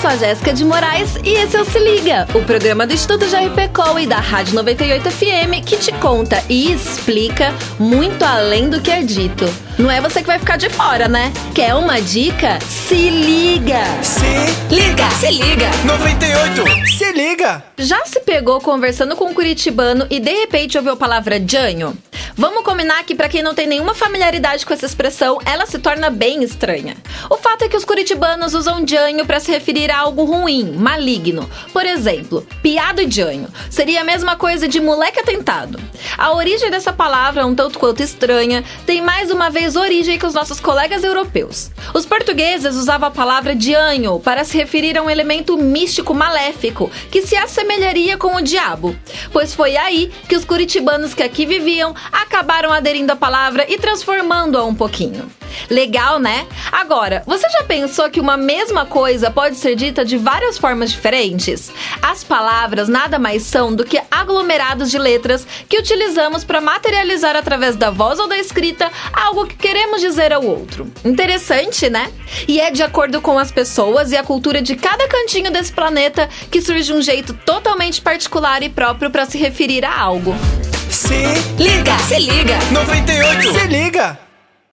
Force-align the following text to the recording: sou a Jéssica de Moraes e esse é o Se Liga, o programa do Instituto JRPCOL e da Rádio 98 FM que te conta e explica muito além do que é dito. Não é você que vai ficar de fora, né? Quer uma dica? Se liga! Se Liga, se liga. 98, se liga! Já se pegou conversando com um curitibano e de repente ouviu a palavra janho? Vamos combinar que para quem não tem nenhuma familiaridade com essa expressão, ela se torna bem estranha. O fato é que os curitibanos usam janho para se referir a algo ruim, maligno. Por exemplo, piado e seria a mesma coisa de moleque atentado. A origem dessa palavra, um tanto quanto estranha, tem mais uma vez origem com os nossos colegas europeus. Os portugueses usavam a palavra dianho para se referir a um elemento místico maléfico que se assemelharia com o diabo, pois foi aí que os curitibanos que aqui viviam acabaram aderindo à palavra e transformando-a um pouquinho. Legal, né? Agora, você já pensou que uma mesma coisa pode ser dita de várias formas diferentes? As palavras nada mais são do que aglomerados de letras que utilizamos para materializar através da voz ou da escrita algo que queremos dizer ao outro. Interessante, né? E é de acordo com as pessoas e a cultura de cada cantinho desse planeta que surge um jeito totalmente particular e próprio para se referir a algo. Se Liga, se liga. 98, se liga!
sou 0.00 0.08
a 0.08 0.16
Jéssica 0.16 0.54
de 0.54 0.64
Moraes 0.64 1.16
e 1.22 1.34
esse 1.34 1.54
é 1.54 1.60
o 1.60 1.64
Se 1.64 1.78
Liga, 1.78 2.26
o 2.32 2.42
programa 2.42 2.86
do 2.86 2.94
Instituto 2.94 3.26
JRPCOL 3.26 3.98
e 3.98 4.06
da 4.06 4.16
Rádio 4.16 4.54
98 4.54 5.10
FM 5.10 5.62
que 5.66 5.76
te 5.76 5.92
conta 5.92 6.42
e 6.48 6.72
explica 6.72 7.52
muito 7.78 8.24
além 8.24 8.70
do 8.70 8.80
que 8.80 8.90
é 8.90 9.02
dito. 9.02 9.44
Não 9.78 9.90
é 9.90 10.00
você 10.00 10.22
que 10.22 10.26
vai 10.26 10.38
ficar 10.38 10.56
de 10.56 10.70
fora, 10.70 11.06
né? 11.06 11.30
Quer 11.54 11.74
uma 11.74 12.00
dica? 12.00 12.58
Se 12.60 13.10
liga! 13.10 13.82
Se 14.02 14.74
Liga, 14.74 15.10
se 15.10 15.30
liga. 15.32 15.68
98, 15.84 16.86
se 16.96 17.12
liga! 17.12 17.62
Já 17.76 18.06
se 18.06 18.20
pegou 18.20 18.58
conversando 18.60 19.14
com 19.16 19.26
um 19.26 19.34
curitibano 19.34 20.06
e 20.08 20.18
de 20.18 20.30
repente 20.30 20.78
ouviu 20.78 20.92
a 20.94 20.96
palavra 20.96 21.42
janho? 21.46 21.94
Vamos 22.36 22.62
combinar 22.64 23.04
que 23.04 23.14
para 23.14 23.28
quem 23.28 23.42
não 23.42 23.54
tem 23.54 23.66
nenhuma 23.66 23.94
familiaridade 23.94 24.64
com 24.64 24.72
essa 24.72 24.86
expressão, 24.86 25.38
ela 25.44 25.66
se 25.66 25.78
torna 25.78 26.10
bem 26.10 26.42
estranha. 26.42 26.96
O 27.28 27.36
fato 27.36 27.62
é 27.62 27.68
que 27.68 27.76
os 27.76 27.84
curitibanos 27.84 28.54
usam 28.54 28.86
janho 28.86 29.26
para 29.26 29.40
se 29.40 29.50
referir 29.50 29.90
a 29.90 29.98
algo 29.98 30.24
ruim, 30.24 30.72
maligno. 30.72 31.48
Por 31.72 31.84
exemplo, 31.84 32.46
piado 32.62 33.00
e 33.02 33.10
seria 33.68 34.00
a 34.00 34.04
mesma 34.04 34.36
coisa 34.36 34.66
de 34.66 34.80
moleque 34.80 35.20
atentado. 35.20 35.78
A 36.16 36.32
origem 36.32 36.70
dessa 36.70 36.92
palavra, 36.92 37.46
um 37.46 37.54
tanto 37.54 37.78
quanto 37.78 38.02
estranha, 38.02 38.64
tem 38.86 39.02
mais 39.02 39.30
uma 39.30 39.50
vez 39.50 39.76
origem 39.76 40.18
com 40.18 40.26
os 40.26 40.34
nossos 40.34 40.60
colegas 40.60 41.04
europeus. 41.04 41.70
Os 41.92 42.06
portugueses 42.06 42.76
usavam 42.76 43.08
a 43.08 43.12
palavra 43.12 43.54
dianho 43.54 44.18
para 44.20 44.44
se 44.44 44.56
referir 44.56 44.96
a 44.96 45.02
um 45.02 45.10
elemento 45.10 45.56
místico 45.56 46.14
maléfico 46.14 46.90
que 47.10 47.22
se 47.22 47.36
assemelharia 47.36 48.16
com 48.16 48.36
o 48.36 48.40
diabo, 48.40 48.96
pois 49.32 49.54
foi 49.54 49.76
aí 49.76 50.10
que 50.28 50.36
os 50.36 50.44
curitibanos 50.44 51.14
que 51.14 51.22
aqui 51.22 51.44
viviam 51.44 51.94
acabaram 52.30 52.72
aderindo 52.72 53.12
à 53.12 53.16
palavra 53.16 53.66
e 53.68 53.76
transformando-a 53.76 54.64
um 54.64 54.74
pouquinho. 54.74 55.28
Legal, 55.68 56.20
né? 56.20 56.46
Agora, 56.70 57.24
você 57.26 57.48
já 57.50 57.64
pensou 57.64 58.08
que 58.08 58.20
uma 58.20 58.36
mesma 58.36 58.86
coisa 58.86 59.32
pode 59.32 59.56
ser 59.56 59.74
dita 59.74 60.04
de 60.04 60.16
várias 60.16 60.56
formas 60.56 60.92
diferentes? 60.92 61.72
As 62.00 62.22
palavras 62.22 62.88
nada 62.88 63.18
mais 63.18 63.42
são 63.42 63.74
do 63.74 63.84
que 63.84 64.00
aglomerados 64.08 64.92
de 64.92 64.98
letras 64.98 65.44
que 65.68 65.78
utilizamos 65.78 66.44
para 66.44 66.60
materializar 66.60 67.34
através 67.34 67.74
da 67.74 67.90
voz 67.90 68.20
ou 68.20 68.28
da 68.28 68.38
escrita 68.38 68.90
algo 69.12 69.46
que 69.46 69.56
queremos 69.56 70.00
dizer 70.00 70.32
ao 70.32 70.44
outro. 70.44 70.90
Interessante, 71.04 71.90
né? 71.90 72.12
E 72.46 72.60
é 72.60 72.70
de 72.70 72.84
acordo 72.84 73.20
com 73.20 73.38
as 73.38 73.50
pessoas 73.50 74.12
e 74.12 74.16
a 74.16 74.22
cultura 74.22 74.62
de 74.62 74.76
cada 74.76 75.08
cantinho 75.08 75.50
desse 75.50 75.72
planeta 75.72 76.28
que 76.48 76.62
surge 76.62 76.92
um 76.92 77.02
jeito 77.02 77.34
totalmente 77.34 78.00
particular 78.00 78.62
e 78.62 78.68
próprio 78.68 79.10
para 79.10 79.26
se 79.26 79.36
referir 79.36 79.84
a 79.84 80.00
algo. 80.00 80.32
Se 81.10 81.54
Liga, 81.58 81.98
se 81.98 82.20
liga. 82.20 82.56
98, 82.70 83.52
se 83.52 83.66
liga! 83.66 84.29